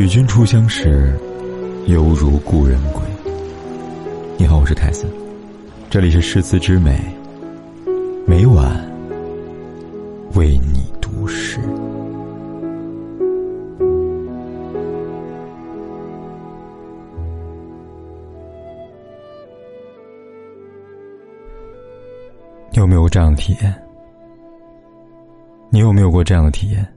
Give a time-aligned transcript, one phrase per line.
[0.00, 1.14] 与君初相识，
[1.86, 3.02] 犹如故人归。
[4.38, 5.06] 你好，我是凯森，
[5.90, 6.98] 这里是诗词之美，
[8.26, 8.82] 每晚
[10.36, 11.60] 为你读诗。
[22.70, 23.74] 你有没有这样的体验？
[25.68, 26.88] 你有没有过这样的体验？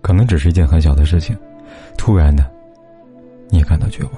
[0.00, 1.36] 可能只是一件很小的事情，
[2.04, 2.44] 突然的，
[3.48, 4.12] 你也感到绝望，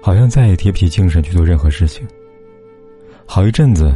[0.00, 2.06] 好像再也提不起精神去做任何事情。
[3.26, 3.92] 好一阵子，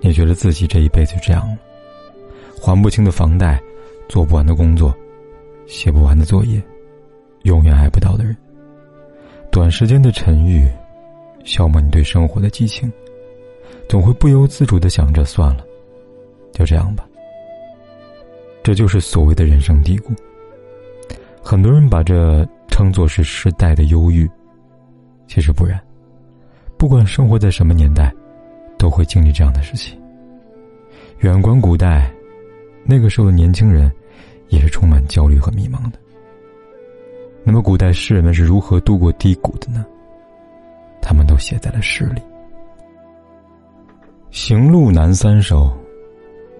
[0.00, 1.56] 你觉得自己这一辈子就这样了，
[2.60, 3.62] 还不清的房贷，
[4.08, 4.92] 做不完的工作，
[5.68, 6.60] 写不完的作业，
[7.44, 8.36] 永远爱不到的人，
[9.52, 10.68] 短时间的沉郁，
[11.44, 12.92] 消磨你对生活的激情，
[13.88, 15.64] 总会不由自主的想着算了，
[16.52, 17.08] 就这样吧。
[18.64, 20.12] 这就是所谓的人生低谷。
[21.46, 24.28] 很多人把这称作是时代的忧郁，
[25.28, 25.80] 其实不然。
[26.76, 28.12] 不管生活在什么年代，
[28.76, 29.96] 都会经历这样的事情。
[31.20, 32.12] 远观古代，
[32.84, 33.88] 那个时候的年轻人
[34.48, 36.00] 也是充满焦虑和迷茫的。
[37.44, 39.86] 那么，古代诗人们是如何度过低谷的呢？
[41.00, 42.20] 他们都写在了诗里。
[44.32, 45.72] 《行路难》三首，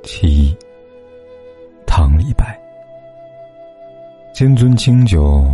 [0.04, 0.56] 其一。
[1.88, 2.56] 唐李白，
[4.36, 5.48] 金樽清酒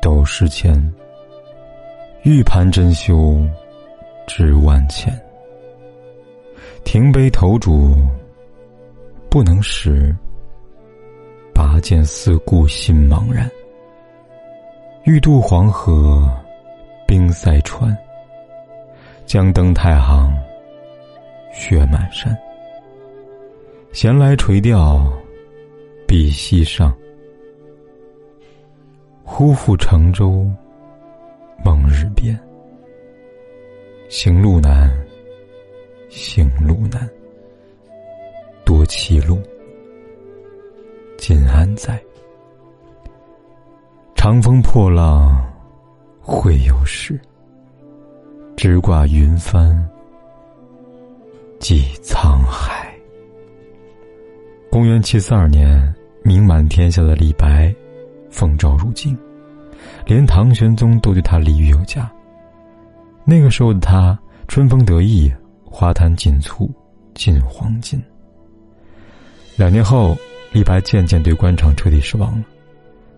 [0.00, 0.74] 斗十千，
[2.22, 3.38] 玉盘珍羞
[4.26, 5.12] 值万钱。
[6.82, 7.94] 停杯投箸
[9.28, 10.16] 不能食，
[11.52, 13.50] 拔剑四顾心茫然。
[15.02, 16.26] 欲渡黄河
[17.06, 17.94] 冰塞川，
[19.26, 20.34] 将登太行
[21.52, 22.34] 雪满山。
[23.92, 25.06] 闲来垂钓。
[26.06, 26.96] 碧溪上，
[29.24, 30.46] 忽复乘舟
[31.64, 32.38] 梦日边。
[34.08, 34.88] 行路难，
[36.08, 37.08] 行路难，
[38.64, 39.40] 多歧路，
[41.16, 42.00] 今安在？
[44.14, 45.44] 长风破浪
[46.20, 47.18] 会有时，
[48.56, 49.76] 直挂云帆
[51.58, 52.94] 济沧海。
[54.70, 55.92] 公元七四二年。
[56.26, 57.70] 名满天下的李白，
[58.34, 59.16] 奉诏入京，
[60.04, 62.10] 连唐玄宗都对他礼遇有加。
[63.24, 64.18] 那个时候的他，
[64.48, 65.32] 春风得意，
[65.64, 66.68] 花坛锦簇，
[67.14, 68.02] 尽黄金。
[69.54, 70.18] 两年后，
[70.50, 72.44] 李白渐渐对官场彻底失望了，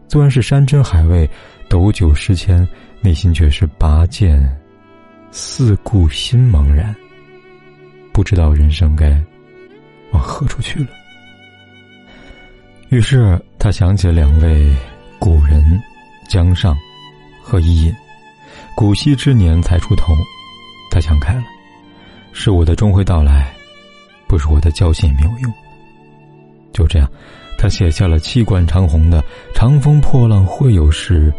[0.06, 1.28] 纵然是山珍海味，
[1.66, 2.68] 斗酒诗千，
[3.00, 4.38] 内心却是拔剑，
[5.30, 6.94] 四顾心茫然，
[8.12, 9.18] 不知道人生该
[10.12, 10.88] 往何处去了。
[12.90, 14.72] 于是他想起了两位
[15.18, 15.82] 古人，
[16.28, 16.76] 江上
[17.42, 17.94] 和伊尹。
[18.74, 20.12] 古稀之年才出头，
[20.90, 21.44] 他想开了，
[22.32, 23.54] 是我的终会到来，
[24.26, 25.52] 不是我的交心没有用。
[26.72, 27.10] 就这样，
[27.58, 29.24] 他写下了气贯长虹的
[29.54, 31.32] “长风破浪会有时，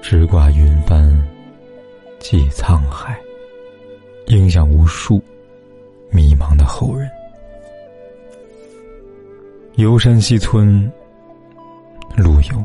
[0.00, 1.10] 直挂云帆
[2.20, 3.18] 济沧海”，
[4.28, 5.22] 影响无数
[6.10, 7.10] 迷茫的后人。
[9.74, 10.88] 游山西村，
[12.16, 12.64] 陆游。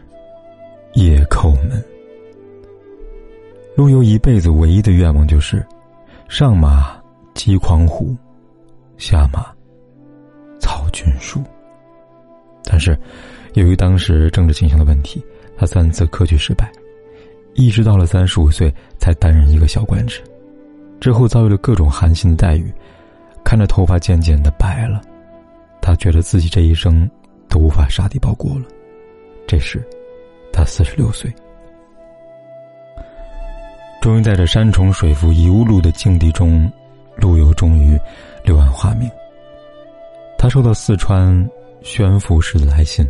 [0.93, 1.83] 夜叩门。
[3.75, 5.65] 陆游一辈子唯一的愿望就是
[6.27, 7.01] 上马
[7.33, 8.15] 击狂虎，
[8.97, 9.45] 下马
[10.59, 11.41] 草军书。
[12.63, 12.97] 但是，
[13.53, 15.23] 由于当时政治倾向的问题，
[15.57, 16.71] 他三次科举失败，
[17.53, 20.21] 一直到了三十五岁才担任一个小官职，
[20.99, 22.71] 之后遭遇了各种寒心的待遇。
[23.43, 25.01] 看着头发渐渐的白了，
[25.81, 27.09] 他觉得自己这一生
[27.49, 28.65] 都无法杀敌报国了。
[29.47, 29.83] 这时，
[30.61, 31.27] 他四十六岁，
[33.99, 36.71] 终于在这山重水复疑无路的境地中，
[37.15, 37.99] 陆游终于
[38.43, 39.09] 柳暗花明。
[40.37, 41.49] 他收到四川
[41.81, 43.09] 宣抚使的来信，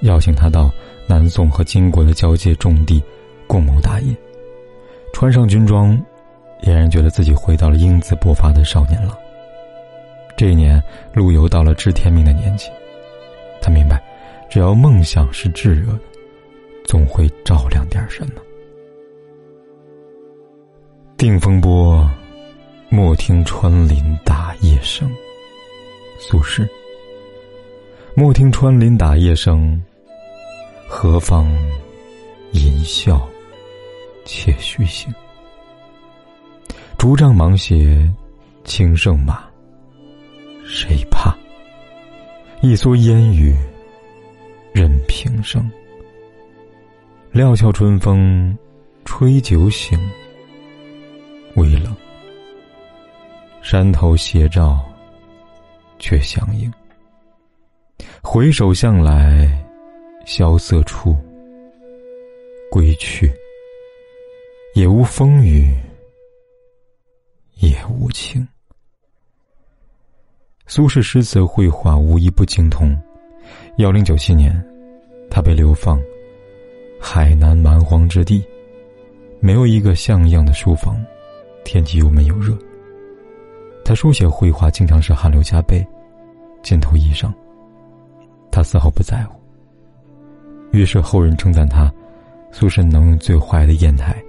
[0.00, 0.72] 邀请他到
[1.06, 3.02] 南宋和金国的交界重地
[3.46, 4.16] 共谋大业。
[5.12, 5.94] 穿上军装，
[6.62, 9.14] 俨然觉得自己回到了英姿勃发的少年郎。
[10.38, 10.82] 这一年，
[11.12, 12.70] 陆游到了知天命的年纪，
[13.60, 14.02] 他明白，
[14.48, 15.98] 只要梦想是炙热的，
[16.84, 18.40] 总会照亮点什么。
[21.16, 22.10] 定风波，
[22.88, 25.10] 莫听穿林打叶声。
[26.18, 26.68] 苏轼。
[28.14, 29.82] 莫听穿林打叶声，
[30.86, 31.50] 何妨
[32.52, 33.20] 吟啸
[34.26, 35.10] 且徐行。
[36.98, 38.06] 竹杖芒鞋
[38.64, 39.42] 轻胜马，
[40.66, 41.34] 谁怕？
[42.60, 43.56] 一蓑烟雨
[44.74, 45.68] 任平生。
[47.32, 48.54] 料峭春风
[49.06, 49.98] 吹酒醒。
[51.56, 51.96] 微冷，
[53.62, 54.84] 山头斜照
[55.98, 56.70] 却相迎。
[58.22, 59.48] 回首向来
[60.26, 61.16] 萧瑟处，
[62.70, 63.32] 归去，
[64.74, 65.74] 也无风雨
[67.54, 68.46] 也无晴。
[70.66, 72.94] 苏轼诗词绘画无一不精通。
[73.78, 74.54] 幺零九七年，
[75.30, 75.98] 他被流放
[77.04, 78.40] 海南蛮荒之地，
[79.40, 81.04] 没有一个像样的书房。
[81.64, 82.56] 天气又闷又热，
[83.84, 85.84] 他书写绘画经常是汗流浃背，
[86.62, 87.30] 肩头衣裳。
[88.52, 89.38] 他丝毫不在乎。
[90.70, 91.92] 于是后人称赞他，
[92.52, 94.22] 苏轼能用最坏的砚台，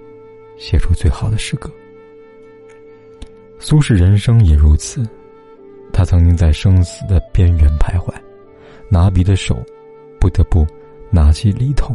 [0.58, 1.70] 写出最好的诗歌。
[3.60, 5.08] 苏轼人生也如此，
[5.92, 8.12] 他曾经在生死的边缘徘徊，
[8.88, 9.62] 拿笔的手，
[10.20, 10.66] 不得不
[11.10, 11.94] 拿起笔头，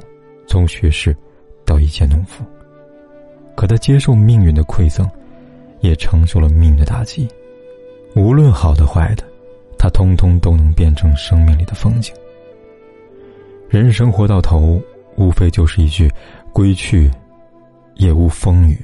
[0.50, 1.16] 从学士
[1.64, 2.44] 到一介农夫。
[3.56, 5.10] 可他接受命运的馈赠。
[5.82, 7.26] 也承受了命运的打击，
[8.14, 9.24] 无论好的坏的，
[9.78, 12.14] 他通通都能变成生命里的风景。
[13.70, 14.78] 人生活到头，
[15.16, 16.12] 无非就是一句
[16.52, 17.10] “归去，
[17.96, 18.78] 也无风雨，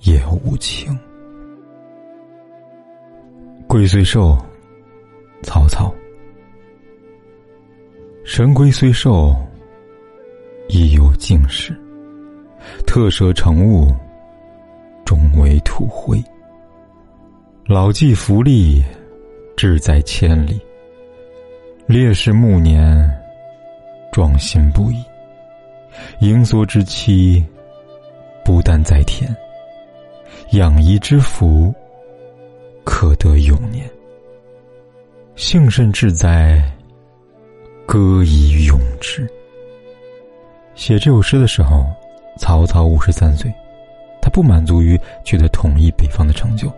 [0.00, 0.98] 也无晴”。
[3.68, 4.36] 龟虽寿，
[5.44, 5.94] 曹操。
[8.24, 9.32] 神龟虽寿，
[10.68, 11.76] 亦有竟时。
[12.86, 13.94] 特舍成物。
[15.04, 16.20] 终为土灰。
[17.64, 18.82] 老骥伏枥，
[19.56, 20.60] 志在千里。
[21.86, 23.08] 烈士暮年，
[24.10, 24.96] 壮心不已。
[26.18, 27.44] 盈缩之期，
[28.44, 29.30] 不但在天；
[30.58, 31.72] 养怡之福，
[32.84, 33.88] 可得永年。
[35.36, 36.60] 幸甚至哉，
[37.86, 39.24] 歌以咏之。
[40.76, 41.86] 写这首诗的时候，
[42.36, 43.52] 曹操五十三岁。
[44.20, 46.70] 他不满足于取得统一北方的成就，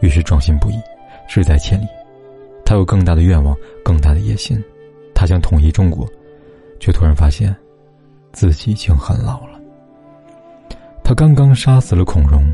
[0.00, 0.80] 于是壮心不已，
[1.28, 1.86] 志在千里。
[2.64, 4.62] 他有更大的愿望，更大的野心。
[5.12, 6.06] 他想统一中国，
[6.78, 7.54] 却突然发现，
[8.32, 9.58] 自己已经很老了。
[11.02, 12.46] 他刚刚杀死了孔融，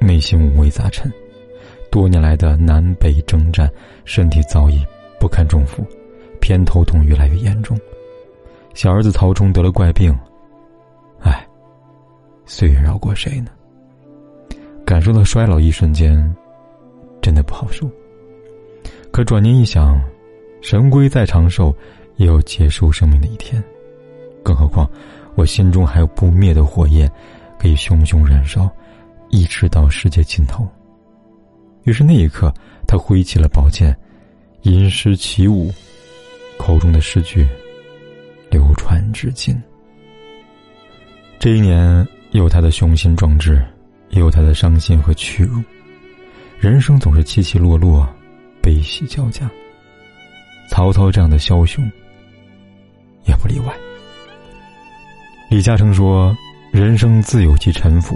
[0.00, 1.10] 内心五味杂陈。
[1.90, 3.70] 多年来的南北征战，
[4.04, 4.84] 身体早已
[5.20, 5.86] 不堪重负，
[6.40, 7.78] 偏头痛越来越严重。
[8.74, 10.18] 小儿子曹冲得了怪病，
[12.54, 13.50] 岁月饶过谁呢？
[14.84, 16.12] 感受到衰老一瞬间，
[17.22, 17.90] 真的不好受。
[19.10, 19.98] 可转念一想，
[20.60, 21.74] 神龟再长寿，
[22.16, 23.64] 也有结束生命的一天。
[24.42, 24.86] 更何况，
[25.34, 27.10] 我心中还有不灭的火焰，
[27.58, 28.70] 可以熊熊燃烧，
[29.30, 30.68] 一直到世界尽头。
[31.84, 32.52] 于是那一刻，
[32.86, 33.96] 他挥起了宝剑，
[34.60, 35.72] 吟诗起舞，
[36.58, 37.48] 口中的诗句
[38.50, 39.58] 流传至今。
[41.38, 42.06] 这一年，
[42.38, 43.64] 有他的雄心壮志。
[44.14, 45.62] 也有他的伤心和屈辱，
[46.60, 48.06] 人生总是起起落落，
[48.60, 49.50] 悲喜交加。
[50.68, 51.82] 曹操这样的枭雄
[53.24, 53.74] 也不例外。
[55.48, 56.36] 李嘉诚说
[56.70, 58.14] ：“人生自有其沉浮，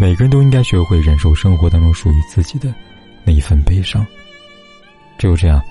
[0.00, 2.72] 每个人都应该学会忍受生活当中属于自己的
[3.22, 4.02] 那一份悲伤。
[5.18, 5.62] 只有这样，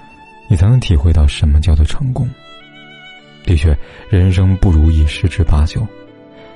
[0.47, 2.29] 你才能体会到什么叫做成功。
[3.43, 3.75] 的确，
[4.07, 5.83] 人生不如意十之八九，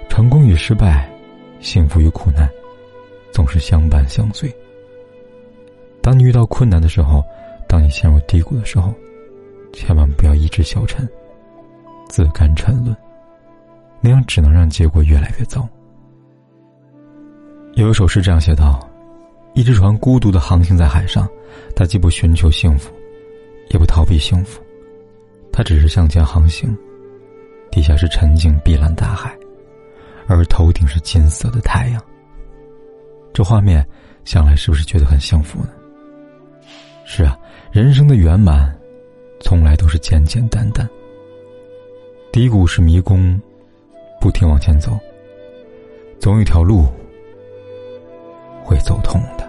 [0.07, 1.09] 成功与失败，
[1.59, 2.49] 幸福与苦难。”
[3.31, 4.51] 总是相伴相随。
[6.01, 7.23] 当你遇到困难的时候，
[7.67, 8.91] 当你陷入低谷的时候，
[9.73, 11.07] 千万不要意志消沉，
[12.09, 12.95] 自甘沉沦，
[14.01, 15.67] 那样只能让结果越来越糟。
[17.73, 18.89] 有一首诗这样写道
[19.53, 21.29] ：“一只船孤独的航行在海上，
[21.75, 22.91] 它既不寻求幸福，
[23.69, 24.59] 也不逃避幸福，
[25.51, 26.75] 它只是向前航行。
[27.69, 29.36] 底下是沉静碧蓝大海，
[30.35, 32.03] 而头顶是金色的太阳。”
[33.33, 33.85] 这画面
[34.25, 35.69] 想来是不是觉得很幸福呢？
[37.05, 37.37] 是啊，
[37.71, 38.77] 人生的圆满，
[39.39, 40.87] 从来都是简简单单。
[42.31, 43.39] 低谷是迷宫，
[44.19, 44.99] 不停往前走，
[46.19, 46.85] 总有一条路
[48.63, 49.46] 会走通的。